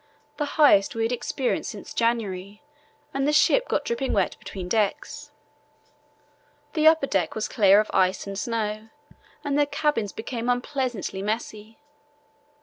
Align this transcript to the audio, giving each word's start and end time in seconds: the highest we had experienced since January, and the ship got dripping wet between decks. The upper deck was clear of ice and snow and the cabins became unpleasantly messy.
the 0.37 0.45
highest 0.57 0.95
we 0.95 1.03
had 1.03 1.11
experienced 1.11 1.69
since 1.69 1.93
January, 1.93 2.63
and 3.13 3.27
the 3.27 3.31
ship 3.31 3.67
got 3.67 3.85
dripping 3.85 4.13
wet 4.13 4.35
between 4.39 4.67
decks. 4.67 5.29
The 6.73 6.87
upper 6.87 7.05
deck 7.05 7.35
was 7.35 7.47
clear 7.47 7.79
of 7.79 7.91
ice 7.93 8.25
and 8.25 8.35
snow 8.35 8.89
and 9.43 9.59
the 9.59 9.67
cabins 9.67 10.11
became 10.11 10.49
unpleasantly 10.49 11.21
messy. 11.21 11.77